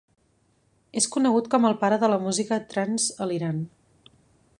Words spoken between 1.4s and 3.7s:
com el pare de la música trance a l'Iran.